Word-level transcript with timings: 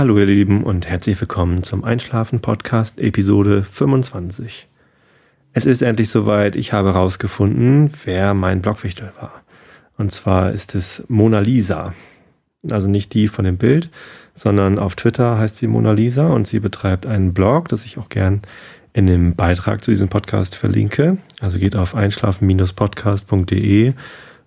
Hallo 0.00 0.16
ihr 0.18 0.24
Lieben 0.24 0.64
und 0.64 0.88
herzlich 0.88 1.20
willkommen 1.20 1.62
zum 1.62 1.84
Einschlafen 1.84 2.40
Podcast 2.40 2.98
Episode 2.98 3.62
25. 3.62 4.66
Es 5.52 5.66
ist 5.66 5.82
endlich 5.82 6.08
soweit, 6.08 6.56
ich 6.56 6.72
habe 6.72 6.94
herausgefunden, 6.94 7.92
wer 8.06 8.32
mein 8.32 8.62
Blockwichtel 8.62 9.12
war. 9.20 9.42
Und 9.98 10.10
zwar 10.10 10.52
ist 10.52 10.74
es 10.74 11.04
Mona 11.08 11.40
Lisa. 11.40 11.92
Also 12.70 12.88
nicht 12.88 13.12
die 13.12 13.28
von 13.28 13.44
dem 13.44 13.58
Bild, 13.58 13.90
sondern 14.34 14.78
auf 14.78 14.96
Twitter 14.96 15.36
heißt 15.36 15.58
sie 15.58 15.66
Mona 15.66 15.92
Lisa 15.92 16.28
und 16.28 16.46
sie 16.46 16.60
betreibt 16.60 17.04
einen 17.04 17.34
Blog, 17.34 17.68
das 17.68 17.84
ich 17.84 17.98
auch 17.98 18.08
gern 18.08 18.40
in 18.94 19.06
dem 19.06 19.34
Beitrag 19.34 19.84
zu 19.84 19.90
diesem 19.90 20.08
Podcast 20.08 20.56
verlinke. 20.56 21.18
Also 21.42 21.58
geht 21.58 21.76
auf 21.76 21.94
einschlafen-podcast.de 21.94 23.92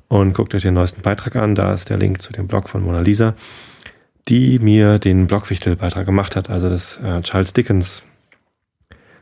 und 0.08 0.34
guckt 0.34 0.56
euch 0.56 0.64
den 0.64 0.74
neuesten 0.74 1.04
Beitrag 1.04 1.36
an. 1.36 1.54
Da 1.54 1.76
ist 1.76 1.92
der 1.92 2.00
Link 2.00 2.24
zu 2.24 2.34
dem 2.34 2.48
Blog 2.48 2.70
von 2.70 2.82
Mona 2.82 3.02
Lisa 3.02 3.36
die 4.30 4.60
mir 4.60 5.00
den 5.00 5.28
Blockwichtel-Beitrag 5.28 6.06
gemacht 6.06 6.36
hat, 6.36 6.50
also 6.50 6.70
das 6.70 6.98
äh, 6.98 7.22
Charles 7.22 7.54
Dickens 7.54 8.04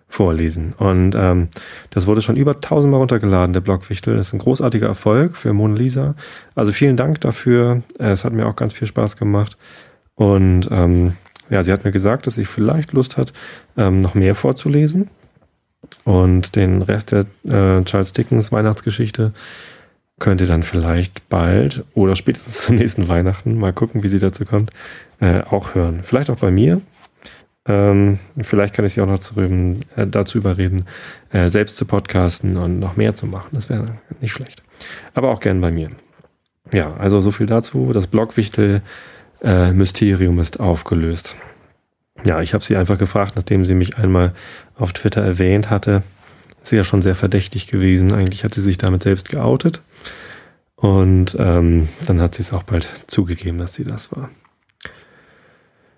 vorlesen. 0.08 0.74
Und 0.78 1.16
ähm, 1.16 1.48
das 1.90 2.06
wurde 2.06 2.22
schon 2.22 2.36
über 2.36 2.60
tausendmal 2.60 3.00
runtergeladen, 3.00 3.54
der 3.54 3.62
Blockwichtel. 3.62 4.18
Das 4.18 4.28
ist 4.28 4.34
ein 4.34 4.40
großartiger 4.40 4.88
Erfolg 4.88 5.38
für 5.38 5.54
Mona 5.54 5.76
Lisa. 5.76 6.16
Also 6.54 6.72
vielen 6.72 6.98
Dank 6.98 7.22
dafür. 7.22 7.82
Es 7.98 8.26
hat 8.26 8.34
mir 8.34 8.46
auch 8.46 8.56
ganz 8.56 8.74
viel 8.74 8.88
Spaß 8.88 9.18
gemacht. 9.18 9.58
Und 10.16 10.68
ähm, 10.70 11.14
ja, 11.50 11.64
sie 11.64 11.72
hat 11.72 11.86
mir 11.86 11.92
gesagt, 11.92 12.28
dass 12.28 12.36
sie 12.36 12.46
vielleicht 12.46 12.94
Lust 12.94 13.18
hat, 13.18 13.34
ähm, 13.78 14.02
noch 14.02 14.14
mehr 14.14 14.36
vorzulesen. 14.36 15.10
Und 16.04 16.56
den 16.56 16.82
Rest 16.82 17.12
der 17.12 17.26
äh, 17.44 17.84
Charles 17.84 18.14
Dickens 18.14 18.52
Weihnachtsgeschichte 18.52 19.34
könnt 20.22 20.40
ihr 20.40 20.48
dann 20.48 20.64
vielleicht 20.64 21.28
bald 21.28 21.84
oder 21.94 22.16
spätestens 22.16 22.62
zum 22.68 22.78
nächsten 22.78 23.10
Weihnachten, 23.10 23.60
mal 23.60 23.74
gucken, 23.74 24.04
wie 24.04 24.08
sie 24.08 24.20
dazu 24.20 24.46
kommt, 24.46 24.72
äh, 25.20 25.42
auch 25.42 25.76
hören. 25.76 26.00
Vielleicht 26.04 26.30
auch 26.30 26.38
bei 26.38 26.52
mir. 26.52 26.80
Ähm, 27.68 28.20
vielleicht 28.40 28.74
kann 28.74 28.86
ich 28.86 28.94
sie 28.94 29.02
auch 29.02 29.08
noch 29.08 29.20
zu, 29.20 29.38
äh, 29.42 29.76
dazu 30.08 30.38
überreden, 30.38 30.86
äh, 31.32 31.50
selbst 31.50 31.76
zu 31.76 31.84
podcasten 31.86 32.56
und 32.56 32.80
noch 32.80 32.96
mehr 32.96 33.14
zu 33.14 33.28
machen. 33.28 33.50
Das 33.52 33.68
wäre 33.70 33.98
nicht 34.20 34.32
schlecht. 34.32 34.64
Aber 35.14 35.30
auch 35.30 35.42
gern 35.42 35.60
bei 35.60 35.72
mir. 35.72 35.90
Ja, 36.72 36.96
also 36.96 37.20
so 37.20 37.32
viel 37.32 37.48
dazu. 37.48 37.92
Das 37.94 38.08
Blogwichtel-Mysterium 38.08 40.38
äh, 40.38 40.42
ist 40.42 40.60
aufgelöst. 40.60 41.36
Ja, 42.26 42.42
ich 42.42 42.54
habe 42.54 42.64
sie 42.64 42.78
einfach 42.78 42.98
gefragt, 42.98 43.34
nachdem 43.36 43.66
sie 43.66 43.76
mich 43.76 43.98
einmal 43.98 44.34
auf 44.76 44.94
Twitter 44.94 45.24
erwähnt 45.24 45.70
hatte. 45.70 46.04
Ist 46.64 46.72
ja 46.72 46.84
schon 46.84 47.02
sehr 47.02 47.16
verdächtig 47.16 47.68
gewesen. 47.68 48.14
Eigentlich 48.14 48.44
hat 48.44 48.54
sie 48.54 48.62
sich 48.62 48.78
damit 48.78 49.04
selbst 49.04 49.30
geoutet. 49.30 49.82
Und 50.76 51.36
ähm, 51.40 51.90
dann 52.08 52.22
hat 52.22 52.36
sie 52.36 52.42
es 52.42 52.54
auch 52.54 52.64
bald 52.64 52.90
zugegeben, 53.08 53.58
dass 53.58 53.74
sie 53.74 53.84
das 53.84 54.12
war. 54.12 54.30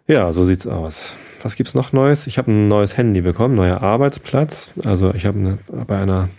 Ja, 0.08 0.34
so 0.34 0.44
sieht's 0.44 0.68
aus. 0.68 1.16
Was 1.42 1.56
gibt's 1.56 1.76
noch 1.76 1.94
Neues? 1.94 2.28
Ich 2.28 2.38
habe 2.38 2.52
ein 2.52 2.66
neues 2.66 2.98
Handy 2.98 3.22
bekommen, 3.22 3.56
neuer 3.56 3.82
Arbeitsplatz. 3.82 4.72
Also 4.84 5.14
ich 5.14 5.26
habe 5.26 5.58
bei 5.88 5.98
einer 5.98 6.30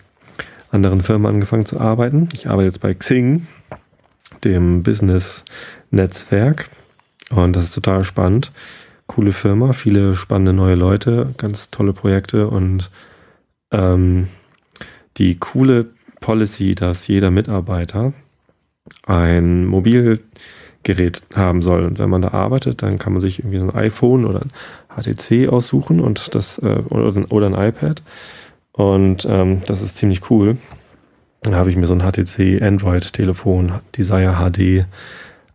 anderen 0.71 1.01
Firma 1.01 1.29
angefangen 1.29 1.65
zu 1.65 1.79
arbeiten. 1.79 2.29
Ich 2.33 2.47
arbeite 2.47 2.67
jetzt 2.67 2.81
bei 2.81 2.93
Xing, 2.93 3.47
dem 4.43 4.83
Business-Netzwerk. 4.83 6.69
Und 7.31 7.55
das 7.55 7.63
ist 7.65 7.73
total 7.73 8.03
spannend. 8.03 8.51
Coole 9.07 9.33
Firma, 9.33 9.73
viele 9.73 10.15
spannende 10.15 10.53
neue 10.53 10.75
Leute, 10.75 11.33
ganz 11.37 11.69
tolle 11.71 11.93
Projekte 11.93 12.47
und 12.47 12.89
ähm, 13.75 14.27
die 15.17 15.35
coole 15.35 15.87
Policy, 16.21 16.75
dass 16.75 17.07
jeder 17.07 17.31
Mitarbeiter 17.31 18.13
ein 19.05 19.65
Mobilgerät 19.65 21.21
haben 21.35 21.61
soll. 21.61 21.83
Und 21.83 21.99
wenn 21.99 22.09
man 22.09 22.21
da 22.21 22.29
arbeitet, 22.29 22.81
dann 22.81 22.99
kann 22.99 23.13
man 23.13 23.21
sich 23.21 23.39
irgendwie 23.39 23.59
ein 23.59 23.73
iPhone 23.73 24.25
oder 24.25 24.41
ein 24.41 24.51
HTC 24.95 25.49
aussuchen 25.49 25.99
und 25.99 26.35
das 26.35 26.57
äh, 26.59 26.83
oder, 26.89 27.31
oder, 27.31 27.47
ein 27.47 27.69
iPad. 27.69 28.01
Und 28.71 29.25
ähm, 29.29 29.61
das 29.67 29.81
ist 29.81 29.97
ziemlich 29.97 30.29
cool. 30.29 30.57
Da 31.43 31.53
habe 31.53 31.69
ich 31.69 31.75
mir 31.75 31.87
so 31.87 31.93
ein 31.93 32.01
HTC 32.01 32.61
Android-Telefon 32.61 33.73
Desire 33.95 34.37
HD 34.39 34.85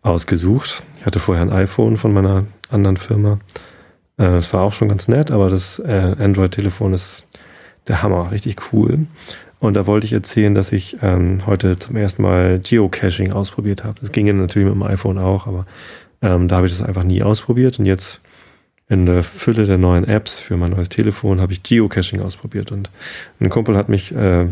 ausgesucht. 0.01 0.83
Ich 0.99 1.05
hatte 1.05 1.19
vorher 1.19 1.43
ein 1.43 1.51
iPhone 1.51 1.97
von 1.97 2.13
meiner 2.13 2.45
anderen 2.69 2.97
Firma. 2.97 3.39
Äh, 4.17 4.31
das 4.31 4.53
war 4.53 4.61
auch 4.63 4.73
schon 4.73 4.89
ganz 4.89 5.07
nett, 5.07 5.31
aber 5.31 5.49
das 5.49 5.79
äh, 5.79 6.15
Android-Telefon 6.17 6.93
ist 6.93 7.25
der 7.87 8.03
Hammer, 8.03 8.31
richtig 8.31 8.73
cool. 8.73 8.99
Und 9.59 9.75
da 9.75 9.85
wollte 9.85 10.05
ich 10.05 10.13
erzählen, 10.13 10.55
dass 10.55 10.71
ich 10.71 10.97
ähm, 11.03 11.39
heute 11.45 11.77
zum 11.77 11.95
ersten 11.95 12.23
Mal 12.23 12.59
Geocaching 12.59 13.31
ausprobiert 13.31 13.83
habe. 13.83 13.99
Das 13.99 14.11
ging 14.11 14.25
ja 14.25 14.33
natürlich 14.33 14.67
mit 14.67 14.75
dem 14.75 14.83
iPhone 14.83 15.19
auch, 15.19 15.45
aber 15.45 15.67
ähm, 16.21 16.47
da 16.47 16.57
habe 16.57 16.67
ich 16.67 16.75
das 16.75 16.81
einfach 16.85 17.03
nie 17.03 17.21
ausprobiert. 17.21 17.77
Und 17.77 17.85
jetzt 17.85 18.21
in 18.89 19.05
der 19.05 19.23
Fülle 19.23 19.65
der 19.65 19.77
neuen 19.77 20.03
Apps 20.03 20.39
für 20.39 20.57
mein 20.57 20.71
neues 20.71 20.89
Telefon 20.89 21.39
habe 21.39 21.53
ich 21.53 21.63
Geocaching 21.63 22.21
ausprobiert. 22.21 22.71
Und 22.71 22.89
ein 23.39 23.49
Kumpel 23.49 23.77
hat 23.77 23.87
mich 23.87 24.13
äh, 24.13 24.47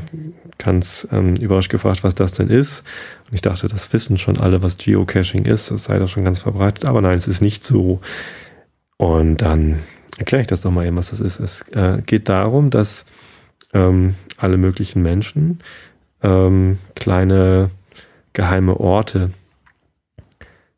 ganz 0.60 1.08
ähm, 1.12 1.34
überrascht 1.36 1.72
gefragt, 1.72 2.04
was 2.04 2.16
das 2.16 2.32
denn 2.34 2.50
ist. 2.50 2.84
Und 3.28 3.34
ich 3.34 3.42
dachte, 3.42 3.68
das 3.68 3.92
wissen 3.92 4.18
schon 4.18 4.40
alle, 4.40 4.62
was 4.62 4.78
Geocaching 4.78 5.46
ist. 5.46 5.72
Das 5.72 5.86
sei 5.86 6.00
doch 6.00 6.08
schon 6.08 6.24
ganz 6.24 6.40
verbreitet. 6.40 6.86
Aber 6.86 7.02
nein, 7.02 7.18
es 7.18 7.28
ist 7.28 7.42
nicht 7.42 7.66
so. 7.66 8.00
Und 8.98 9.38
dann 9.38 9.80
erkläre 10.20 10.42
ich 10.42 10.48
das 10.48 10.62
doch 10.62 10.72
mal 10.72 10.86
eben, 10.86 10.98
was 10.98 11.10
das 11.10 11.20
ist. 11.20 11.40
Es 11.40 11.62
äh, 11.70 12.02
geht 12.06 12.30
darum, 12.30 12.70
dass 12.70 13.06
ähm, 13.74 14.16
alle 14.38 14.58
möglichen 14.58 15.02
Menschen 15.02 15.60
ähm, 16.22 16.78
kleine 16.96 17.72
geheime 18.34 18.80
Orte 18.80 19.32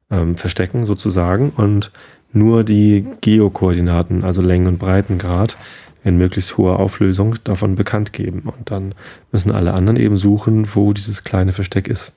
ähm, 0.09 0.38
verstecken 0.38 0.85
sozusagen 0.85 1.50
und 1.50 1.91
nur 2.34 2.63
die 2.63 3.06
Geokoordinaten, 3.22 4.24
also 4.24 4.41
Längen- 4.41 4.68
und 4.68 4.79
Breitengrad, 4.79 5.58
in 6.03 6.18
möglichst 6.18 6.58
hoher 6.58 6.79
Auflösung 6.79 7.35
davon 7.44 7.75
bekannt 7.75 8.13
geben. 8.13 8.44
Und 8.46 8.72
dann 8.72 8.96
müssen 9.31 9.52
alle 9.52 9.73
anderen 9.73 9.97
eben 9.97 10.16
suchen, 10.16 10.68
wo 10.73 10.94
dieses 10.94 11.23
kleine 11.23 11.52
Versteck 11.52 11.88
ist. 11.88 12.13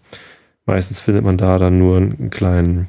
Meistens 0.66 1.00
findet 1.00 1.24
man 1.24 1.36
da 1.36 1.58
dann 1.58 1.78
nur 1.78 1.98
einen 1.98 2.30
kleinen 2.30 2.88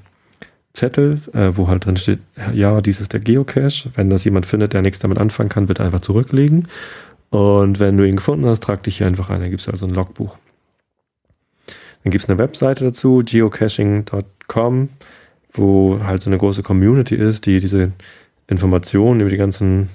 Zettel, 0.75 1.19
äh, 1.33 1.51
wo 1.55 1.67
halt 1.67 1.85
drin 1.85 1.97
steht, 1.97 2.19
ja, 2.53 2.81
dies 2.81 3.01
ist 3.01 3.13
der 3.13 3.19
Geocache. 3.19 3.89
Wenn 3.95 4.09
das 4.09 4.23
jemand 4.23 4.45
findet, 4.45 4.73
der 4.73 4.81
nichts 4.81 4.99
damit 4.99 5.19
anfangen 5.19 5.49
kann, 5.49 5.67
bitte 5.67 5.83
einfach 5.83 6.01
zurücklegen. 6.01 6.67
Und 7.29 7.79
wenn 7.79 7.97
du 7.97 8.07
ihn 8.07 8.17
gefunden 8.17 8.45
hast, 8.45 8.61
trag 8.61 8.83
dich 8.83 8.97
hier 8.97 9.07
einfach 9.07 9.29
ein. 9.29 9.41
Da 9.41 9.47
gibt 9.47 9.61
es 9.61 9.69
also 9.69 9.85
ein 9.85 9.93
Logbuch. 9.93 10.37
Dann 12.03 12.11
gibt 12.11 12.23
es 12.23 12.29
eine 12.29 12.37
Webseite 12.37 12.83
dazu, 12.83 13.23
geocaching.com, 13.25 14.89
wo 15.53 15.99
halt 16.03 16.21
so 16.21 16.29
eine 16.29 16.37
große 16.37 16.61
Community 16.61 17.15
ist, 17.15 17.45
die 17.45 17.59
diese 17.59 17.91
Informationen 18.47 19.21
über 19.21 19.31
die 19.31 19.37
ganzen 19.37 19.89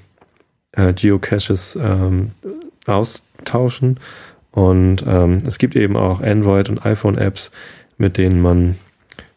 äh, 0.73 0.93
Geocaches 0.93 1.79
ähm, 1.81 2.33
austauschen. 2.87 4.01
Und 4.51 5.05
ähm, 5.07 5.39
es 5.47 5.59
gibt 5.59 5.77
eben 5.77 5.97
auch 5.97 6.21
Android- 6.21 6.69
und 6.69 6.85
iPhone-Apps, 6.85 7.53
mit 7.97 8.19
denen 8.19 8.43
man 8.43 8.77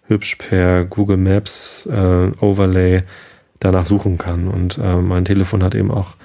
hübsch 0.08 0.36
per 0.36 0.86
Google 0.86 1.18
Maps 1.18 1.86
äh, 1.86 2.32
Overlay 2.40 3.04
danach 3.60 3.86
suchen 3.86 4.18
kann. 4.18 4.48
Und 4.48 4.78
äh, 4.78 4.98
mein 4.98 5.26
Telefon 5.26 5.64
hat 5.64 5.76
eben 5.76 5.92
auch 5.92 6.16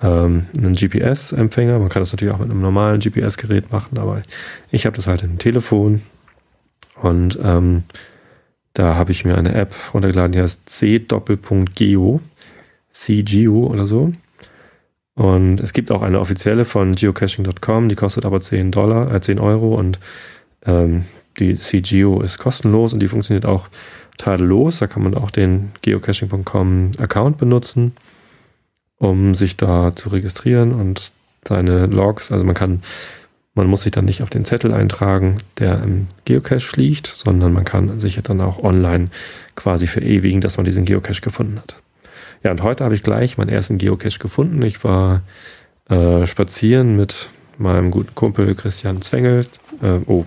ähm, 0.00 0.46
einen 0.56 0.74
GPS-Empfänger. 0.74 1.78
Man 1.78 1.88
kann 1.88 2.02
das 2.02 2.12
natürlich 2.12 2.34
auch 2.34 2.38
mit 2.38 2.50
einem 2.50 2.62
normalen 2.62 3.00
GPS-Gerät 3.00 3.70
machen, 3.72 3.98
aber 3.98 4.22
ich 4.70 4.86
habe 4.86 4.96
das 4.96 5.06
halt 5.06 5.22
im 5.22 5.38
Telefon 5.38 6.02
und 7.02 7.38
ähm, 7.42 7.84
da 8.74 8.94
habe 8.94 9.10
ich 9.10 9.24
mir 9.24 9.36
eine 9.36 9.54
App 9.54 9.74
runtergeladen, 9.92 10.32
die 10.32 10.40
heißt 10.40 10.68
c-geo, 10.68 12.20
CGeo 12.92 13.66
oder 13.66 13.86
so. 13.86 14.12
Und 15.14 15.60
es 15.60 15.72
gibt 15.72 15.90
auch 15.90 16.02
eine 16.02 16.20
offizielle 16.20 16.64
von 16.64 16.94
geocaching.com, 16.94 17.88
die 17.88 17.96
kostet 17.96 18.24
aber 18.24 18.40
10 18.40 18.70
Dollar, 18.70 19.12
äh 19.12 19.20
10 19.20 19.40
Euro 19.40 19.74
und 19.74 19.98
ähm, 20.64 21.06
die 21.38 21.56
CGeo 21.56 22.20
ist 22.20 22.38
kostenlos 22.38 22.92
und 22.92 23.00
die 23.00 23.08
funktioniert 23.08 23.46
auch 23.46 23.68
tadellos. 24.16 24.78
Da 24.78 24.86
kann 24.86 25.02
man 25.02 25.14
auch 25.14 25.30
den 25.30 25.72
geocaching.com 25.82 26.92
Account 26.98 27.38
benutzen 27.38 27.92
um 28.98 29.34
sich 29.34 29.56
da 29.56 29.94
zu 29.94 30.08
registrieren 30.10 30.72
und 30.72 31.12
seine 31.46 31.86
Logs, 31.86 32.32
also 32.32 32.44
man 32.44 32.54
kann, 32.54 32.82
man 33.54 33.66
muss 33.68 33.82
sich 33.82 33.92
dann 33.92 34.04
nicht 34.04 34.22
auf 34.22 34.30
den 34.30 34.44
Zettel 34.44 34.72
eintragen, 34.72 35.38
der 35.58 35.82
im 35.82 36.08
Geocache 36.24 36.76
liegt, 36.76 37.06
sondern 37.06 37.52
man 37.52 37.64
kann 37.64 38.00
sich 38.00 38.20
dann 38.22 38.40
auch 38.40 38.62
online 38.62 39.08
quasi 39.54 39.86
verewigen, 39.86 40.40
dass 40.40 40.56
man 40.56 40.64
diesen 40.64 40.84
Geocache 40.84 41.20
gefunden 41.20 41.58
hat. 41.58 41.76
Ja, 42.42 42.50
und 42.50 42.62
heute 42.62 42.84
habe 42.84 42.94
ich 42.94 43.02
gleich 43.02 43.38
meinen 43.38 43.48
ersten 43.48 43.78
Geocache 43.78 44.18
gefunden. 44.18 44.62
Ich 44.62 44.84
war 44.84 45.22
äh, 45.88 46.26
spazieren 46.26 46.96
mit 46.96 47.28
meinem 47.56 47.90
guten 47.90 48.14
Kumpel 48.14 48.54
Christian 48.54 49.02
Zwengel. 49.02 49.46
Äh, 49.82 50.00
oh, 50.06 50.24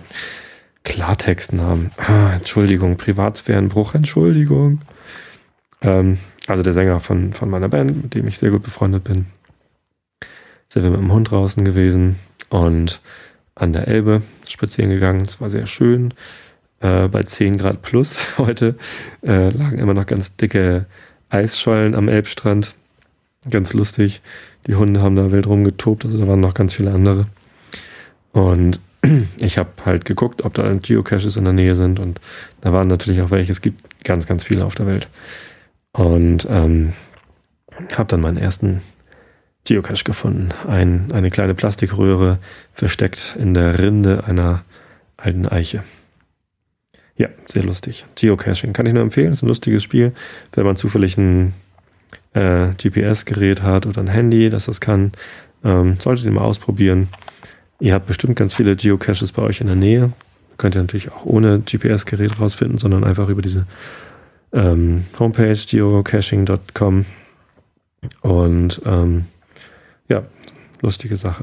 Klartextnamen. 0.84 1.92
Ah, 1.96 2.34
Entschuldigung, 2.34 2.96
Privatsphärenbruch, 2.96 3.94
Entschuldigung. 3.94 4.80
Ähm, 5.80 6.18
also 6.48 6.62
der 6.62 6.72
Sänger 6.72 7.00
von, 7.00 7.32
von 7.32 7.48
meiner 7.50 7.68
Band, 7.68 8.02
mit 8.02 8.14
dem 8.14 8.26
ich 8.26 8.38
sehr 8.38 8.50
gut 8.50 8.62
befreundet 8.62 9.04
bin, 9.04 9.26
sind 10.68 10.82
wir 10.82 10.90
mit 10.90 11.00
dem 11.00 11.12
Hund 11.12 11.30
draußen 11.30 11.64
gewesen 11.64 12.16
und 12.48 13.00
an 13.54 13.72
der 13.72 13.88
Elbe 13.88 14.22
spazieren 14.48 14.90
gegangen. 14.90 15.22
Es 15.22 15.40
war 15.40 15.50
sehr 15.50 15.66
schön. 15.66 16.14
Äh, 16.80 17.08
bei 17.08 17.22
10 17.22 17.58
Grad 17.58 17.82
plus 17.82 18.18
heute 18.38 18.76
äh, 19.22 19.50
lagen 19.50 19.78
immer 19.78 19.94
noch 19.94 20.06
ganz 20.06 20.36
dicke 20.36 20.86
Eisschollen 21.28 21.94
am 21.94 22.08
Elbstrand. 22.08 22.74
Ganz 23.48 23.72
lustig. 23.72 24.20
Die 24.66 24.74
Hunde 24.74 25.00
haben 25.00 25.16
da 25.16 25.32
wild 25.32 25.46
rumgetobt, 25.46 26.04
also 26.04 26.16
da 26.16 26.28
waren 26.28 26.40
noch 26.40 26.54
ganz 26.54 26.74
viele 26.74 26.92
andere. 26.92 27.26
Und 28.32 28.80
ich 29.38 29.58
habe 29.58 29.70
halt 29.84 30.04
geguckt, 30.04 30.44
ob 30.44 30.54
da 30.54 30.72
Geocaches 30.74 31.36
in 31.36 31.44
der 31.44 31.52
Nähe 31.52 31.74
sind 31.74 31.98
und 31.98 32.20
da 32.60 32.72
waren 32.72 32.88
natürlich 32.88 33.20
auch 33.20 33.30
welche. 33.30 33.52
Es 33.52 33.60
gibt 33.60 34.04
ganz, 34.04 34.26
ganz 34.26 34.44
viele 34.44 34.64
auf 34.64 34.74
der 34.74 34.86
Welt. 34.86 35.08
Und 35.92 36.46
ähm, 36.48 36.92
habe 37.94 38.08
dann 38.08 38.20
meinen 38.20 38.38
ersten 38.38 38.80
Geocache 39.64 40.04
gefunden. 40.04 40.50
Ein, 40.66 41.12
eine 41.12 41.30
kleine 41.30 41.54
Plastikröhre 41.54 42.38
versteckt 42.72 43.36
in 43.38 43.54
der 43.54 43.78
Rinde 43.78 44.24
einer 44.24 44.64
alten 45.16 45.46
Eiche. 45.46 45.84
Ja, 47.16 47.28
sehr 47.46 47.62
lustig. 47.62 48.06
Geocaching 48.14 48.72
kann 48.72 48.86
ich 48.86 48.94
nur 48.94 49.02
empfehlen. 49.02 49.32
Ist 49.32 49.42
ein 49.42 49.48
lustiges 49.48 49.82
Spiel, 49.82 50.12
wenn 50.54 50.64
man 50.64 50.76
zufällig 50.76 51.18
ein 51.18 51.52
äh, 52.34 52.68
GPS-Gerät 52.74 53.62
hat 53.62 53.86
oder 53.86 54.00
ein 54.00 54.08
Handy, 54.08 54.48
das 54.48 54.66
das 54.66 54.80
kann. 54.80 55.12
Ähm, 55.62 55.96
solltet 56.00 56.24
ihr 56.24 56.32
mal 56.32 56.42
ausprobieren. 56.42 57.08
Ihr 57.82 57.94
habt 57.94 58.06
bestimmt 58.06 58.36
ganz 58.36 58.54
viele 58.54 58.76
Geocaches 58.76 59.32
bei 59.32 59.42
euch 59.42 59.60
in 59.60 59.66
der 59.66 59.74
Nähe. 59.74 60.12
Könnt 60.56 60.76
ihr 60.76 60.82
natürlich 60.82 61.10
auch 61.10 61.26
ohne 61.26 61.58
GPS-Gerät 61.58 62.40
rausfinden, 62.40 62.78
sondern 62.78 63.02
einfach 63.02 63.28
über 63.28 63.42
diese 63.42 63.66
ähm, 64.52 65.04
Homepage 65.18 65.58
geocaching.com. 65.68 67.06
Und 68.20 68.82
ähm, 68.86 69.24
ja, 70.08 70.22
lustige 70.80 71.16
Sache. 71.16 71.42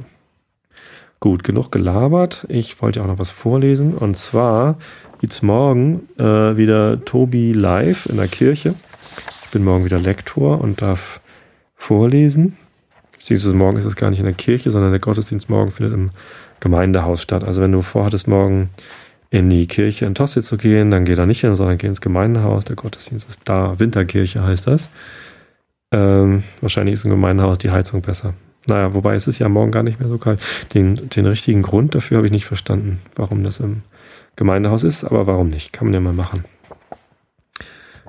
Gut, 1.20 1.44
genug 1.44 1.74
gelabert. 1.74 2.46
Ich 2.48 2.82
wollte 2.82 3.04
auch 3.04 3.08
noch 3.08 3.20
was 3.20 3.32
vorlesen. 3.32 3.94
Und 3.94 4.16
zwar 4.16 4.78
gibt's 5.20 5.42
morgen 5.42 6.08
äh, 6.18 6.56
wieder 6.56 7.04
Tobi 7.04 7.52
live 7.52 8.06
in 8.06 8.16
der 8.16 8.30
Kirche. 8.30 8.76
Ich 9.44 9.52
bin 9.52 9.66
morgen 9.66 9.84
wieder 9.84 10.00
Lektor 10.00 10.62
und 10.62 10.82
darf 10.82 11.20
vorlesen. 11.76 12.56
Beziehungsweise 13.20 13.54
morgen 13.54 13.78
ist 13.78 13.86
es 13.86 13.98
gar 13.98 14.10
nicht 14.10 14.20
in 14.20 14.26
der 14.26 14.34
Kirche, 14.34 14.72
sondern 14.72 14.92
der 14.92 15.02
Gottesdienst 15.02 15.50
morgen 15.50 15.72
findet 15.72 15.94
im 15.94 16.12
Gemeindehaus 16.62 17.22
statt. 17.22 17.44
Also 17.44 17.62
wenn 17.62 17.74
du 17.74 17.82
vorhattest, 17.82 18.30
morgen 18.30 18.70
in 19.30 19.50
die 19.50 19.68
Kirche 19.68 20.06
in 20.06 20.16
Tosse 20.16 20.42
zu 20.42 20.56
gehen, 20.56 20.90
dann 20.90 21.04
geh 21.04 21.16
da 21.16 21.26
nicht 21.26 21.42
hin, 21.42 21.54
sondern 21.56 21.78
geh 21.78 21.88
ins 21.88 22.00
Gemeindehaus. 22.00 22.64
Der 22.64 22.78
Gottesdienst 22.78 23.30
ist 23.30 23.42
da. 23.44 23.78
Winterkirche 23.78 24.42
heißt 24.42 24.68
das. 24.68 24.88
Ähm, 25.92 26.44
wahrscheinlich 26.62 26.94
ist 26.94 27.04
im 27.04 27.12
Gemeindehaus 27.12 27.58
die 27.58 27.72
Heizung 27.72 28.02
besser. 28.02 28.34
Naja, 28.68 28.94
wobei 28.94 29.16
es 29.16 29.28
ist 29.28 29.40
ja 29.40 29.50
morgen 29.50 29.72
gar 29.72 29.84
nicht 29.84 30.00
mehr 30.00 30.08
so 30.08 30.18
kalt. 30.18 30.40
Den, 30.74 31.10
den 31.10 31.26
richtigen 31.26 31.62
Grund 31.62 31.96
dafür 31.96 32.18
habe 32.18 32.28
ich 32.28 32.32
nicht 32.32 32.46
verstanden, 32.46 33.02
warum 33.16 33.44
das 33.44 33.60
im 33.60 33.82
Gemeindehaus 34.38 34.84
ist, 34.84 35.04
aber 35.04 35.28
warum 35.28 35.50
nicht? 35.50 35.74
Kann 35.74 35.88
man 35.88 35.94
ja 35.94 36.00
mal 36.00 36.14
machen. 36.14 36.46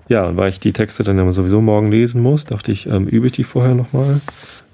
Ja, 0.09 0.27
und 0.27 0.37
weil 0.37 0.49
ich 0.49 0.59
die 0.59 0.73
Texte 0.73 1.05
dann 1.05 1.19
ja 1.19 1.33
sowieso 1.33 1.61
morgen 1.61 1.91
lesen 1.91 2.21
muss, 2.21 2.45
dachte 2.45 2.73
ich, 2.73 2.87
ähm, 2.87 3.07
übe 3.07 3.27
ich 3.27 3.33
die 3.33 3.45
vorher 3.45 3.75
nochmal 3.75 4.21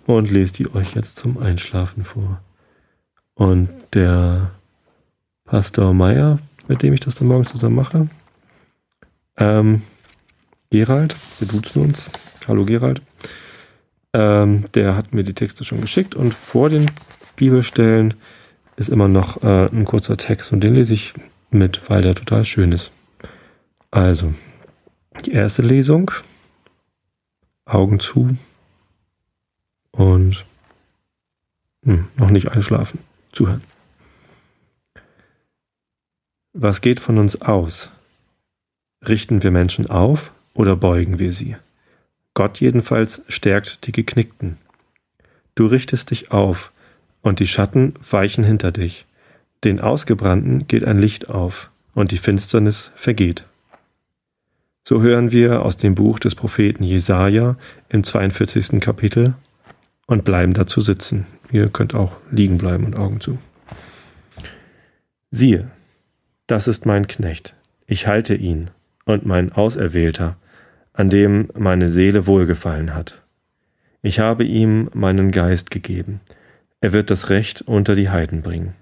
und 0.06 0.30
lese 0.30 0.52
die 0.54 0.74
euch 0.74 0.94
jetzt 0.94 1.16
zum 1.16 1.38
Einschlafen 1.38 2.04
vor. 2.04 2.40
Und 3.34 3.68
der 3.92 4.52
Pastor 5.44 5.92
Meier, 5.92 6.38
mit 6.68 6.82
dem 6.82 6.92
ich 6.94 7.00
das 7.00 7.16
dann 7.16 7.28
morgen 7.28 7.44
zusammen 7.44 7.76
mache, 7.76 8.08
ähm, 9.36 9.82
Gerald, 10.70 11.14
wir 11.38 11.48
duzen 11.48 11.82
uns, 11.82 12.10
hallo 12.48 12.64
Gerald, 12.64 13.02
ähm, 14.12 14.64
der 14.74 14.96
hat 14.96 15.12
mir 15.12 15.22
die 15.22 15.34
Texte 15.34 15.64
schon 15.64 15.80
geschickt 15.80 16.14
und 16.14 16.32
vor 16.32 16.70
den 16.70 16.90
Bibelstellen 17.36 18.14
ist 18.76 18.88
immer 18.88 19.08
noch 19.08 19.42
äh, 19.42 19.66
ein 19.66 19.84
kurzer 19.84 20.16
Text 20.16 20.52
und 20.52 20.60
den 20.60 20.74
lese 20.74 20.94
ich 20.94 21.14
mit, 21.50 21.88
weil 21.88 22.02
der 22.02 22.14
total 22.14 22.44
schön 22.44 22.72
ist. 22.72 22.90
Also, 23.90 24.34
die 25.24 25.32
erste 25.32 25.62
Lesung, 25.62 26.10
Augen 27.64 28.00
zu 28.00 28.36
und 29.96 30.44
hm, 31.84 32.06
noch 32.16 32.30
nicht 32.30 32.48
einschlafen, 32.52 33.00
zuhören. 33.32 33.62
Was 36.52 36.80
geht 36.80 37.00
von 37.00 37.18
uns 37.18 37.42
aus? 37.42 37.90
Richten 39.06 39.42
wir 39.42 39.50
Menschen 39.50 39.90
auf 39.90 40.32
oder 40.54 40.76
beugen 40.76 41.18
wir 41.18 41.32
sie? 41.32 41.56
Gott 42.34 42.60
jedenfalls 42.60 43.22
stärkt 43.28 43.86
die 43.86 43.92
Geknickten. 43.92 44.58
Du 45.54 45.66
richtest 45.66 46.10
dich 46.10 46.32
auf, 46.32 46.72
und 47.22 47.40
die 47.40 47.46
Schatten 47.46 47.94
weichen 48.08 48.44
hinter 48.44 48.72
dich. 48.72 49.04
Den 49.64 49.80
Ausgebrannten 49.80 50.68
geht 50.68 50.84
ein 50.84 50.96
Licht 50.96 51.28
auf, 51.28 51.70
und 51.94 52.10
die 52.12 52.18
Finsternis 52.18 52.92
vergeht. 52.94 53.44
So 54.86 55.02
hören 55.02 55.32
wir 55.32 55.62
aus 55.62 55.78
dem 55.78 55.94
Buch 55.94 56.18
des 56.18 56.34
Propheten 56.34 56.84
Jesaja 56.84 57.56
im 57.88 58.04
42. 58.04 58.80
Kapitel 58.80 59.34
und 60.06 60.24
bleiben 60.24 60.52
dazu 60.52 60.80
sitzen. 60.80 61.26
Ihr 61.50 61.68
könnt 61.68 61.94
auch 61.94 62.16
liegen 62.30 62.58
bleiben 62.58 62.84
und 62.84 62.96
Augen 62.96 63.20
zu. 63.20 63.38
Siehe, 65.30 65.70
das 66.46 66.68
ist 66.68 66.86
mein 66.86 67.06
Knecht, 67.06 67.54
ich 67.86 68.06
halte 68.06 68.34
ihn 68.34 68.70
und 69.04 69.26
mein 69.26 69.52
Auserwählter, 69.52 70.36
an 70.92 71.10
dem 71.10 71.48
meine 71.54 71.88
Seele 71.88 72.26
wohlgefallen 72.26 72.94
hat. 72.94 73.22
Ich 74.02 74.20
habe 74.20 74.44
ihm 74.44 74.88
meinen 74.94 75.30
Geist 75.30 75.70
gegeben, 75.70 76.20
er 76.80 76.92
wird 76.92 77.10
das 77.10 77.30
Recht 77.30 77.62
unter 77.62 77.94
die 77.94 78.10
Heiden 78.10 78.42
bringen. 78.42 78.74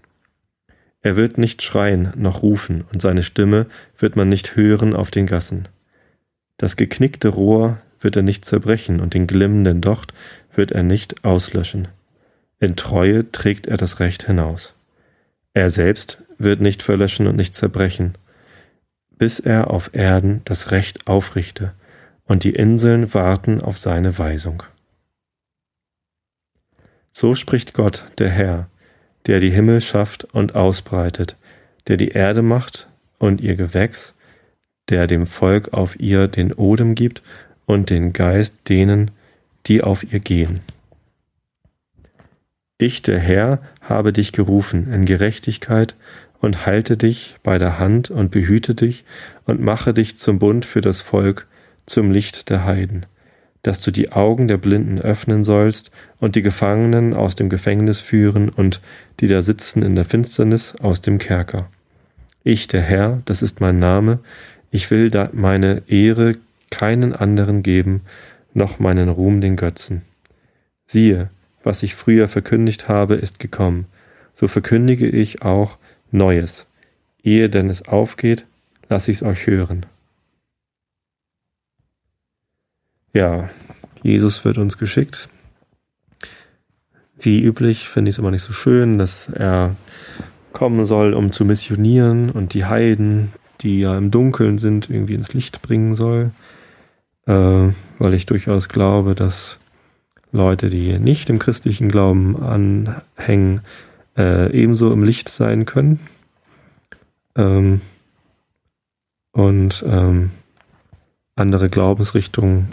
Er 1.00 1.16
wird 1.16 1.38
nicht 1.38 1.62
schreien 1.62 2.12
noch 2.16 2.42
rufen, 2.42 2.84
und 2.92 3.00
seine 3.02 3.22
Stimme 3.22 3.66
wird 3.96 4.16
man 4.16 4.28
nicht 4.28 4.56
hören 4.56 4.94
auf 4.94 5.10
den 5.10 5.26
Gassen. 5.26 5.68
Das 6.56 6.76
geknickte 6.76 7.28
Rohr 7.28 7.78
wird 8.00 8.16
er 8.16 8.22
nicht 8.22 8.44
zerbrechen, 8.44 9.00
und 9.00 9.14
den 9.14 9.26
glimmenden 9.26 9.80
Docht 9.80 10.12
wird 10.56 10.72
er 10.72 10.82
nicht 10.82 11.24
auslöschen. 11.24 11.88
In 12.60 12.76
Treue 12.76 13.30
trägt 13.30 13.66
er 13.66 13.76
das 13.76 14.00
Recht 14.00 14.24
hinaus. 14.24 14.74
Er 15.52 15.70
selbst 15.70 16.22
wird 16.38 16.60
nicht 16.60 16.82
verlöschen 16.82 17.26
und 17.26 17.36
nicht 17.36 17.54
zerbrechen, 17.54 18.14
bis 19.10 19.38
er 19.38 19.70
auf 19.70 19.90
Erden 19.94 20.42
das 20.44 20.70
Recht 20.70 21.06
aufrichte, 21.06 21.72
und 22.26 22.44
die 22.44 22.54
Inseln 22.54 23.12
warten 23.14 23.60
auf 23.60 23.76
seine 23.76 24.18
Weisung. 24.18 24.62
So 27.12 27.34
spricht 27.34 27.74
Gott, 27.74 28.04
der 28.18 28.30
Herr, 28.30 28.68
der 29.26 29.40
die 29.40 29.50
Himmel 29.50 29.80
schafft 29.80 30.24
und 30.24 30.54
ausbreitet, 30.54 31.36
der 31.86 31.96
die 31.96 32.08
Erde 32.08 32.42
macht 32.42 32.88
und 33.18 33.40
ihr 33.40 33.54
Gewächs, 33.54 34.14
der 34.88 35.06
dem 35.06 35.26
Volk 35.26 35.72
auf 35.72 35.98
ihr 36.00 36.28
den 36.28 36.52
Odem 36.52 36.94
gibt 36.94 37.22
und 37.66 37.90
den 37.90 38.12
Geist 38.12 38.68
denen, 38.68 39.12
die 39.66 39.82
auf 39.82 40.12
ihr 40.12 40.20
gehen. 40.20 40.60
Ich, 42.78 43.02
der 43.02 43.18
Herr, 43.18 43.60
habe 43.80 44.12
dich 44.12 44.32
gerufen 44.32 44.92
in 44.92 45.04
Gerechtigkeit 45.04 45.94
und 46.40 46.66
halte 46.66 46.96
dich 46.96 47.36
bei 47.42 47.56
der 47.58 47.78
Hand 47.78 48.10
und 48.10 48.30
behüte 48.30 48.74
dich 48.74 49.04
und 49.46 49.60
mache 49.60 49.94
dich 49.94 50.16
zum 50.16 50.38
Bund 50.38 50.66
für 50.66 50.80
das 50.80 51.00
Volk, 51.00 51.46
zum 51.86 52.10
Licht 52.10 52.50
der 52.50 52.64
Heiden, 52.64 53.06
dass 53.62 53.80
du 53.80 53.90
die 53.90 54.12
Augen 54.12 54.48
der 54.48 54.56
Blinden 54.56 54.98
öffnen 54.98 55.44
sollst 55.44 55.90
und 56.18 56.34
die 56.34 56.42
Gefangenen 56.42 57.14
aus 57.14 57.34
dem 57.34 57.48
Gefängnis 57.48 58.00
führen 58.00 58.48
und 58.48 58.80
die 59.20 59.28
da 59.28 59.40
sitzen 59.42 59.82
in 59.82 59.94
der 59.94 60.04
Finsternis 60.04 60.74
aus 60.76 61.00
dem 61.00 61.18
Kerker. 61.18 61.68
Ich, 62.42 62.68
der 62.68 62.82
Herr, 62.82 63.22
das 63.24 63.40
ist 63.40 63.60
mein 63.60 63.78
Name, 63.78 64.18
ich 64.70 64.90
will 64.90 65.10
da 65.10 65.30
meine 65.32 65.82
Ehre 65.86 66.32
keinen 66.70 67.14
anderen 67.14 67.62
geben, 67.62 68.02
noch 68.54 68.78
meinen 68.78 69.08
Ruhm 69.08 69.40
den 69.40 69.56
Götzen. 69.56 70.02
Siehe, 70.86 71.30
was 71.62 71.82
ich 71.82 71.94
früher 71.94 72.28
verkündigt 72.28 72.88
habe, 72.88 73.14
ist 73.14 73.38
gekommen, 73.38 73.86
so 74.34 74.48
verkündige 74.48 75.08
ich 75.08 75.42
auch 75.42 75.78
Neues. 76.10 76.66
Ehe 77.22 77.48
denn 77.48 77.70
es 77.70 77.88
aufgeht, 77.88 78.46
lass 78.88 79.08
ich's 79.08 79.22
euch 79.22 79.46
hören. 79.46 79.86
Ja, 83.12 83.48
Jesus 84.02 84.44
wird 84.44 84.58
uns 84.58 84.76
geschickt. 84.76 85.28
Wie 87.18 87.42
üblich 87.42 87.88
finde 87.88 88.10
ich 88.10 88.16
es 88.16 88.18
immer 88.18 88.30
nicht 88.30 88.42
so 88.42 88.52
schön, 88.52 88.98
dass 88.98 89.28
er 89.28 89.76
kommen 90.52 90.84
soll, 90.84 91.14
um 91.14 91.32
zu 91.32 91.44
missionieren 91.44 92.30
und 92.30 92.54
die 92.54 92.64
Heiden, 92.64 93.32
die 93.60 93.80
ja 93.80 93.96
im 93.96 94.10
Dunkeln 94.10 94.58
sind, 94.58 94.90
irgendwie 94.90 95.14
ins 95.14 95.32
Licht 95.32 95.62
bringen 95.62 95.94
soll. 95.94 96.32
Äh, 97.26 97.68
weil 97.98 98.14
ich 98.14 98.26
durchaus 98.26 98.68
glaube, 98.68 99.14
dass 99.14 99.58
Leute, 100.32 100.68
die 100.68 100.98
nicht 100.98 101.28
dem 101.28 101.38
christlichen 101.38 101.88
Glauben 101.88 102.42
anhängen, 102.42 103.60
äh, 104.16 104.52
ebenso 104.52 104.92
im 104.92 105.02
Licht 105.02 105.28
sein 105.28 105.64
können. 105.64 106.00
Ähm, 107.36 107.80
und 109.32 109.84
ähm, 109.86 110.30
andere 111.36 111.68
Glaubensrichtungen, 111.68 112.68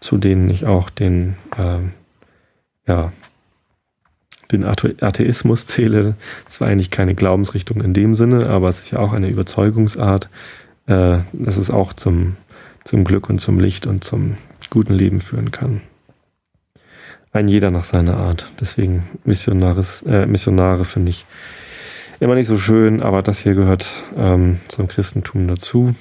zu 0.00 0.18
denen 0.18 0.50
ich 0.50 0.66
auch 0.66 0.90
den, 0.90 1.36
ähm, 1.58 1.92
ja, 2.86 3.12
den 4.52 4.64
Atheismus 4.64 5.66
zähle. 5.66 6.14
Das 6.44 6.60
war 6.60 6.68
eigentlich 6.68 6.92
keine 6.92 7.16
Glaubensrichtung 7.16 7.80
in 7.80 7.94
dem 7.94 8.14
Sinne, 8.14 8.48
aber 8.48 8.68
es 8.68 8.80
ist 8.80 8.92
ja 8.92 9.00
auch 9.00 9.12
eine 9.12 9.28
Überzeugungsart. 9.28 10.28
Äh, 10.86 11.18
das 11.32 11.58
ist 11.58 11.70
auch 11.70 11.92
zum, 11.92 12.36
zum 12.86 13.04
Glück 13.04 13.28
und 13.28 13.40
zum 13.40 13.60
Licht 13.60 13.86
und 13.86 14.04
zum 14.04 14.38
guten 14.70 14.94
Leben 14.94 15.20
führen 15.20 15.50
kann. 15.50 15.82
Ein 17.32 17.48
jeder 17.48 17.70
nach 17.70 17.84
seiner 17.84 18.16
Art. 18.16 18.50
Deswegen 18.60 19.04
Missionaris, 19.24 20.02
äh, 20.02 20.26
Missionare 20.26 20.84
finde 20.84 21.10
ich 21.10 21.26
immer 22.20 22.34
nicht 22.34 22.46
so 22.46 22.56
schön, 22.56 23.02
aber 23.02 23.22
das 23.22 23.40
hier 23.40 23.54
gehört 23.54 24.04
ähm, 24.16 24.60
zum 24.68 24.88
Christentum 24.88 25.46
dazu. 25.46 25.94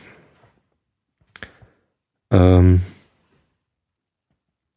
Ähm, 2.31 2.81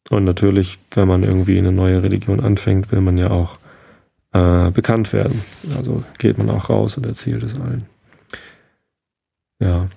und 0.09 0.23
natürlich, 0.23 0.79
wenn 0.91 1.07
man 1.07 1.23
irgendwie 1.23 1.57
eine 1.57 1.71
neue 1.71 2.01
Religion 2.03 2.39
anfängt, 2.39 2.91
will 2.91 3.01
man 3.01 3.17
ja 3.17 3.29
auch 3.29 3.59
äh, 4.33 4.71
bekannt 4.71 5.13
werden. 5.13 5.41
Also 5.77 6.03
geht 6.17 6.37
man 6.37 6.49
auch 6.49 6.69
raus 6.69 6.97
und 6.97 7.05
erzählt 7.05 7.43
es 7.43 7.59
allen. 7.59 7.85
Ja. 9.59 9.87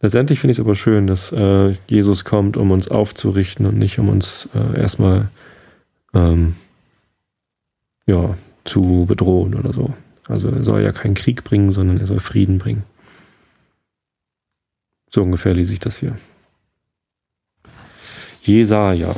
Letztendlich 0.00 0.40
finde 0.40 0.52
ich 0.52 0.58
es 0.58 0.64
aber 0.64 0.74
schön, 0.74 1.06
dass 1.06 1.30
äh, 1.32 1.74
Jesus 1.88 2.24
kommt, 2.24 2.56
um 2.56 2.70
uns 2.70 2.88
aufzurichten 2.88 3.66
und 3.66 3.76
nicht 3.76 3.98
um 3.98 4.08
uns 4.08 4.48
äh, 4.54 4.80
erstmal 4.80 5.28
ähm, 6.14 6.56
ja, 8.06 8.36
zu 8.64 9.04
bedrohen 9.06 9.54
oder 9.54 9.72
so. 9.72 9.94
Also 10.26 10.48
er 10.48 10.64
soll 10.64 10.82
ja 10.82 10.92
keinen 10.92 11.14
Krieg 11.14 11.44
bringen, 11.44 11.70
sondern 11.70 11.98
er 11.98 12.06
soll 12.06 12.20
Frieden 12.20 12.58
bringen. 12.58 12.84
So 15.10 15.22
ungefähr 15.22 15.54
lese 15.54 15.72
ich 15.72 15.80
das 15.80 15.98
hier. 15.98 16.16
Jesaja. 18.42 19.14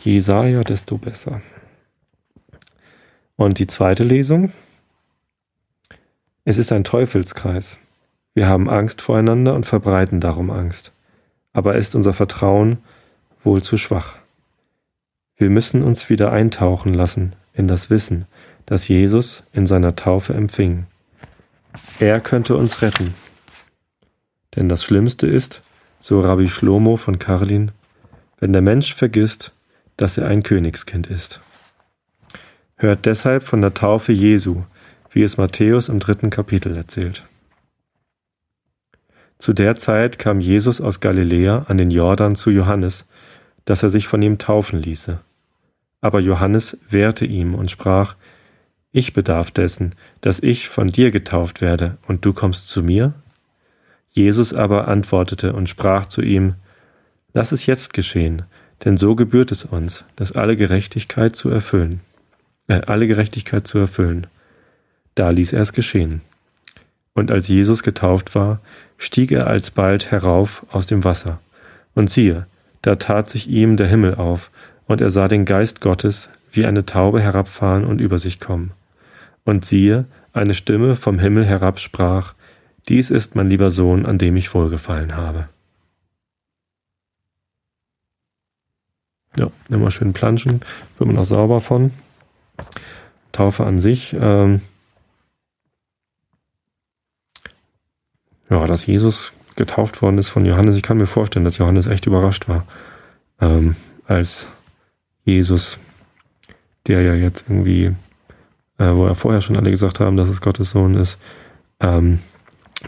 Jesaja, 0.00 0.62
desto 0.62 0.98
besser. 0.98 1.40
Und 3.36 3.58
die 3.58 3.66
zweite 3.66 4.02
Lesung. 4.02 4.52
Es 6.44 6.58
ist 6.58 6.72
ein 6.72 6.84
Teufelskreis. 6.84 7.78
Wir 8.36 8.48
haben 8.48 8.68
Angst 8.68 9.00
voreinander 9.00 9.54
und 9.54 9.64
verbreiten 9.64 10.20
darum 10.20 10.50
Angst. 10.50 10.92
Aber 11.54 11.76
ist 11.76 11.94
unser 11.94 12.12
Vertrauen 12.12 12.76
wohl 13.42 13.62
zu 13.62 13.78
schwach? 13.78 14.18
Wir 15.38 15.48
müssen 15.48 15.82
uns 15.82 16.10
wieder 16.10 16.32
eintauchen 16.32 16.92
lassen 16.92 17.34
in 17.54 17.66
das 17.66 17.88
Wissen, 17.88 18.26
das 18.66 18.88
Jesus 18.88 19.42
in 19.54 19.66
seiner 19.66 19.96
Taufe 19.96 20.34
empfing. 20.34 20.84
Er 21.98 22.20
könnte 22.20 22.56
uns 22.56 22.82
retten. 22.82 23.14
Denn 24.54 24.68
das 24.68 24.84
Schlimmste 24.84 25.26
ist, 25.26 25.62
so 25.98 26.20
Rabbi 26.20 26.50
Shlomo 26.50 26.98
von 26.98 27.18
Karlin, 27.18 27.72
wenn 28.38 28.52
der 28.52 28.60
Mensch 28.60 28.94
vergisst, 28.94 29.52
dass 29.96 30.18
er 30.18 30.26
ein 30.26 30.42
Königskind 30.42 31.06
ist. 31.06 31.40
Hört 32.76 33.06
deshalb 33.06 33.44
von 33.44 33.62
der 33.62 33.72
Taufe 33.72 34.12
Jesu, 34.12 34.64
wie 35.10 35.22
es 35.22 35.38
Matthäus 35.38 35.88
im 35.88 36.00
dritten 36.00 36.28
Kapitel 36.28 36.76
erzählt. 36.76 37.24
Zu 39.38 39.52
der 39.52 39.76
Zeit 39.76 40.18
kam 40.18 40.40
Jesus 40.40 40.80
aus 40.80 41.00
Galiläa 41.00 41.66
an 41.68 41.78
den 41.78 41.90
Jordan 41.90 42.36
zu 42.36 42.50
Johannes, 42.50 43.04
dass 43.64 43.82
er 43.82 43.90
sich 43.90 44.08
von 44.08 44.22
ihm 44.22 44.38
taufen 44.38 44.80
ließe. 44.80 45.18
Aber 46.00 46.20
Johannes 46.20 46.78
wehrte 46.88 47.26
ihm 47.26 47.54
und 47.54 47.70
sprach, 47.70 48.16
Ich 48.92 49.12
bedarf 49.12 49.50
dessen, 49.50 49.94
dass 50.20 50.40
ich 50.40 50.68
von 50.68 50.88
dir 50.88 51.10
getauft 51.10 51.60
werde, 51.60 51.98
und 52.06 52.24
du 52.24 52.32
kommst 52.32 52.68
zu 52.68 52.82
mir? 52.82 53.14
Jesus 54.10 54.54
aber 54.54 54.88
antwortete 54.88 55.52
und 55.52 55.68
sprach 55.68 56.06
zu 56.06 56.22
ihm, 56.22 56.54
Lass 57.34 57.52
es 57.52 57.66
jetzt 57.66 57.92
geschehen, 57.92 58.42
denn 58.84 58.96
so 58.96 59.14
gebührt 59.14 59.52
es 59.52 59.64
uns, 59.66 60.04
dass 60.16 60.32
alle 60.32 60.56
Gerechtigkeit 60.56 61.36
zu 61.36 61.50
erfüllen, 61.50 62.00
äh, 62.68 62.80
alle 62.86 63.06
Gerechtigkeit 63.06 63.66
zu 63.66 63.78
erfüllen. 63.78 64.26
Da 65.14 65.30
ließ 65.30 65.52
er 65.52 65.62
es 65.62 65.74
geschehen. 65.74 66.22
Und 67.16 67.30
als 67.30 67.48
Jesus 67.48 67.82
getauft 67.82 68.34
war, 68.34 68.60
stieg 68.98 69.32
er 69.32 69.46
alsbald 69.46 70.10
herauf 70.10 70.66
aus 70.70 70.84
dem 70.84 71.02
Wasser. 71.02 71.40
Und 71.94 72.10
siehe, 72.10 72.46
da 72.82 72.96
tat 72.96 73.30
sich 73.30 73.48
ihm 73.48 73.78
der 73.78 73.86
Himmel 73.86 74.14
auf, 74.16 74.50
und 74.86 75.00
er 75.00 75.10
sah 75.10 75.26
den 75.26 75.46
Geist 75.46 75.80
Gottes 75.80 76.28
wie 76.52 76.66
eine 76.66 76.84
Taube 76.84 77.20
herabfahren 77.20 77.86
und 77.86 78.02
über 78.02 78.18
sich 78.18 78.38
kommen. 78.38 78.72
Und 79.46 79.64
siehe, 79.64 80.04
eine 80.34 80.52
Stimme 80.52 80.94
vom 80.94 81.18
Himmel 81.18 81.46
herab 81.46 81.80
sprach, 81.80 82.34
Dies 82.86 83.10
ist 83.10 83.34
mein 83.34 83.48
lieber 83.48 83.70
Sohn, 83.70 84.04
an 84.04 84.18
dem 84.18 84.36
ich 84.36 84.52
wohlgefallen 84.54 85.16
habe. 85.16 85.48
Ja, 89.38 89.50
immer 89.70 89.90
schön 89.90 90.12
planschen, 90.12 90.60
wird 90.98 91.08
man 91.08 91.18
auch 91.18 91.24
sauber 91.24 91.62
von. 91.62 91.92
Taufe 93.32 93.64
an 93.64 93.78
sich. 93.78 94.14
Ähm 94.20 94.60
ja, 98.50 98.66
dass 98.66 98.86
Jesus 98.86 99.32
getauft 99.56 100.02
worden 100.02 100.18
ist 100.18 100.28
von 100.28 100.44
Johannes. 100.44 100.76
Ich 100.76 100.82
kann 100.82 100.98
mir 100.98 101.06
vorstellen, 101.06 101.44
dass 101.44 101.58
Johannes 101.58 101.86
echt 101.86 102.06
überrascht 102.06 102.48
war, 102.48 102.64
ähm, 103.40 103.76
als 104.06 104.46
Jesus, 105.24 105.78
der 106.86 107.02
ja 107.02 107.14
jetzt 107.14 107.46
irgendwie, 107.48 107.94
äh, 108.78 108.92
wo 108.92 109.06
er 109.06 109.14
vorher 109.14 109.42
schon 109.42 109.56
alle 109.56 109.70
gesagt 109.70 110.00
haben, 110.00 110.16
dass 110.16 110.28
es 110.28 110.40
Gottes 110.40 110.70
Sohn 110.70 110.94
ist, 110.94 111.18
ähm, 111.80 112.20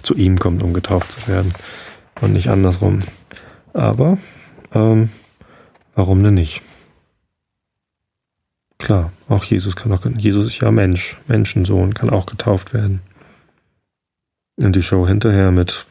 zu 0.03 0.15
ihm 0.15 0.38
kommt, 0.38 0.62
um 0.62 0.75
getauft 0.75 1.12
zu 1.12 1.29
werden 1.29 1.53
und 2.21 2.33
nicht 2.33 2.49
andersrum. 2.49 3.03
Aber 3.73 4.19
ähm, 4.73 5.11
Warum 5.99 6.23
denn 6.23 6.35
nicht? 6.35 6.62
Klar, 8.79 9.11
auch 9.29 9.43
Jesus 9.43 9.75
kann 9.75 9.91
auch, 9.91 10.07
Jesus 10.17 10.47
ist 10.47 10.61
ja 10.61 10.71
Mensch, 10.71 11.19
Menschensohn, 11.27 11.93
kann 11.93 12.09
auch 12.09 12.27
getauft 12.27 12.73
werden. 12.73 13.00
Und 14.59 14.75
die 14.75 14.83
Show 14.83 15.07
hinterher 15.07 15.53
mit 15.53 15.87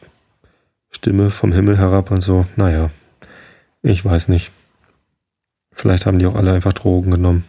Stimme 0.90 1.30
vom 1.30 1.52
Himmel 1.52 1.78
herab 1.78 2.10
und 2.10 2.20
so, 2.20 2.46
naja, 2.56 2.90
ich 3.82 4.04
weiß 4.04 4.28
nicht. 4.28 4.52
Vielleicht 5.72 6.04
haben 6.04 6.18
die 6.18 6.26
auch 6.26 6.34
alle 6.34 6.52
einfach 6.52 6.74
Drogen 6.74 7.10
genommen. 7.10 7.44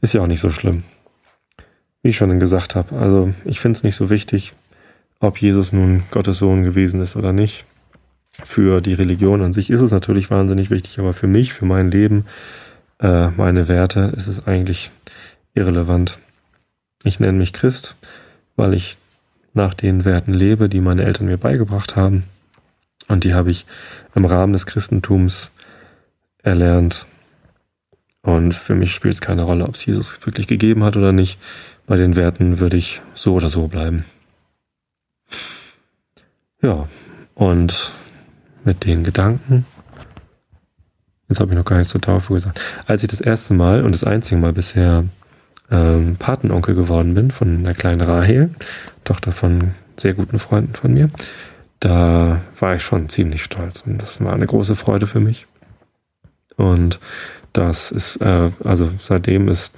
Ist 0.00 0.14
ja 0.14 0.22
auch 0.22 0.28
nicht 0.28 0.40
so 0.40 0.50
schlimm. 0.50 0.84
Wie 2.02 2.10
ich 2.10 2.16
schon 2.16 2.38
gesagt 2.38 2.76
habe, 2.76 2.96
also 2.96 3.34
ich 3.44 3.58
finde 3.58 3.78
es 3.78 3.82
nicht 3.82 3.96
so 3.96 4.08
wichtig, 4.08 4.52
ob 5.18 5.38
Jesus 5.38 5.72
nun 5.72 6.04
Gottes 6.12 6.38
Sohn 6.38 6.62
gewesen 6.62 7.00
ist 7.00 7.16
oder 7.16 7.32
nicht. 7.32 7.64
Für 8.30 8.80
die 8.80 8.94
Religion 8.94 9.42
an 9.42 9.52
sich 9.52 9.70
ist 9.70 9.80
es 9.80 9.90
natürlich 9.90 10.30
wahnsinnig 10.30 10.70
wichtig, 10.70 11.00
aber 11.00 11.14
für 11.14 11.26
mich, 11.26 11.52
für 11.52 11.64
mein 11.64 11.90
Leben, 11.90 12.26
äh, 13.00 13.30
meine 13.30 13.66
Werte 13.66 14.12
ist 14.14 14.28
es 14.28 14.46
eigentlich 14.46 14.92
irrelevant. 15.54 16.18
Ich 17.02 17.18
nenne 17.18 17.38
mich 17.38 17.52
Christ, 17.52 17.96
weil 18.56 18.74
ich 18.74 18.98
nach 19.56 19.74
den 19.74 20.04
Werten 20.04 20.34
lebe, 20.34 20.68
die 20.68 20.80
meine 20.80 21.04
Eltern 21.04 21.26
mir 21.26 21.38
beigebracht 21.38 21.96
haben. 21.96 22.24
Und 23.08 23.24
die 23.24 23.34
habe 23.34 23.50
ich 23.50 23.66
im 24.14 24.24
Rahmen 24.24 24.52
des 24.52 24.66
Christentums 24.66 25.50
erlernt. 26.42 27.06
Und 28.22 28.54
für 28.54 28.74
mich 28.74 28.92
spielt 28.92 29.14
es 29.14 29.20
keine 29.20 29.42
Rolle, 29.42 29.64
ob 29.66 29.74
es 29.74 29.86
Jesus 29.86 30.24
wirklich 30.26 30.46
gegeben 30.46 30.84
hat 30.84 30.96
oder 30.96 31.12
nicht. 31.12 31.38
Bei 31.86 31.96
den 31.96 32.16
Werten 32.16 32.58
würde 32.58 32.76
ich 32.76 33.00
so 33.14 33.34
oder 33.34 33.48
so 33.48 33.68
bleiben. 33.68 34.04
Ja, 36.62 36.88
und 37.34 37.92
mit 38.64 38.84
den 38.84 39.04
Gedanken. 39.04 39.64
Jetzt 41.28 41.40
habe 41.40 41.52
ich 41.52 41.56
noch 41.56 41.64
gar 41.64 41.76
nichts 41.76 41.92
zur 41.92 42.00
Taufe 42.00 42.34
gesagt. 42.34 42.60
Als 42.86 43.02
ich 43.02 43.08
das 43.08 43.20
erste 43.20 43.54
Mal 43.54 43.84
und 43.84 43.94
das 43.94 44.04
einzige 44.04 44.40
Mal 44.40 44.52
bisher 44.52 45.04
ähm, 45.70 46.16
Patenonkel 46.18 46.74
geworden 46.74 47.14
bin 47.14 47.30
von 47.30 47.64
der 47.64 47.74
kleinen 47.74 48.00
Rahel, 48.00 48.50
Tochter 49.04 49.32
von 49.32 49.72
sehr 49.96 50.14
guten 50.14 50.38
Freunden 50.38 50.74
von 50.74 50.92
mir, 50.92 51.10
da 51.80 52.40
war 52.58 52.74
ich 52.74 52.82
schon 52.82 53.08
ziemlich 53.08 53.44
stolz 53.44 53.82
und 53.86 54.00
das 54.00 54.22
war 54.22 54.32
eine 54.32 54.46
große 54.46 54.74
Freude 54.74 55.06
für 55.06 55.20
mich. 55.20 55.46
Und 56.56 56.98
das 57.52 57.90
ist, 57.90 58.16
äh, 58.16 58.50
also 58.64 58.90
seitdem 58.98 59.48
ist 59.48 59.74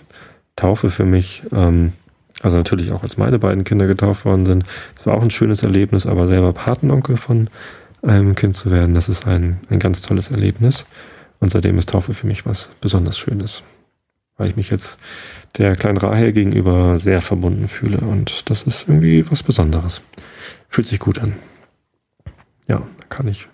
Taufe 0.56 0.90
für 0.90 1.04
mich, 1.04 1.42
ähm, 1.52 1.92
also 2.42 2.56
natürlich 2.56 2.92
auch 2.92 3.02
als 3.02 3.16
meine 3.16 3.38
beiden 3.38 3.64
Kinder 3.64 3.86
getauft 3.86 4.24
worden 4.24 4.46
sind, 4.46 4.64
das 4.96 5.06
war 5.06 5.14
auch 5.14 5.22
ein 5.22 5.30
schönes 5.30 5.62
Erlebnis, 5.62 6.06
aber 6.06 6.26
selber 6.26 6.52
Patenonkel 6.52 7.16
von 7.16 7.48
ähm, 8.06 8.34
Kind 8.34 8.56
zu 8.56 8.70
werden, 8.70 8.94
das 8.94 9.08
ist 9.08 9.26
ein, 9.26 9.60
ein 9.70 9.78
ganz 9.78 10.00
tolles 10.00 10.30
Erlebnis. 10.30 10.86
Und 11.40 11.52
seitdem 11.52 11.78
ist 11.78 11.90
Taufe 11.90 12.14
für 12.14 12.26
mich 12.26 12.46
was 12.46 12.68
besonders 12.80 13.18
Schönes. 13.18 13.62
Weil 14.38 14.48
ich 14.48 14.56
mich 14.56 14.70
jetzt 14.70 14.98
der 15.58 15.76
kleinen 15.76 15.98
Rahel 15.98 16.32
gegenüber 16.32 16.96
sehr 16.96 17.20
verbunden 17.20 17.68
fühle. 17.68 17.98
Und 17.98 18.48
das 18.48 18.62
ist 18.62 18.88
irgendwie 18.88 19.30
was 19.30 19.42
Besonderes. 19.42 20.00
Fühlt 20.70 20.86
sich 20.86 21.00
gut 21.00 21.18
an. 21.18 21.34
Ja, 22.66 22.78
da 22.78 23.06
kann 23.08 23.28
ich 23.28 23.48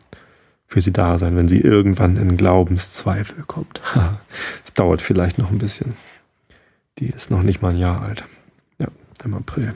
für 0.67 0.81
sie 0.81 0.93
da 0.93 1.19
sein, 1.19 1.37
wenn 1.37 1.49
sie 1.49 1.61
irgendwann 1.61 2.17
in 2.17 2.37
Glaubenszweifel 2.37 3.45
kommt. 3.45 3.81
Es 4.67 4.75
dauert 4.75 5.03
vielleicht 5.03 5.39
noch 5.39 5.53
ein 5.53 5.59
bisschen. 5.59 5.95
Die 6.99 7.07
ist 7.07 7.31
noch 7.31 7.45
nicht 7.45 7.63
mal 7.63 7.71
ein 7.71 7.79
Jahr 7.79 8.03
alt. 8.03 8.25
Ja, 8.81 8.89
im 9.25 9.35
April. 9.35 9.75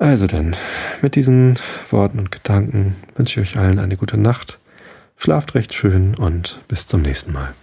Also 0.00 0.26
denn, 0.26 0.56
mit 1.00 1.14
diesen 1.14 1.54
Worten 1.90 2.18
und 2.18 2.32
Gedanken 2.32 2.96
wünsche 3.16 3.40
ich 3.40 3.50
euch 3.50 3.58
allen 3.58 3.78
eine 3.78 3.96
gute 3.96 4.16
Nacht. 4.16 4.58
Schlaft 5.16 5.54
recht 5.54 5.74
schön 5.74 6.14
und 6.16 6.60
bis 6.68 6.86
zum 6.86 7.02
nächsten 7.02 7.32
Mal. 7.32 7.54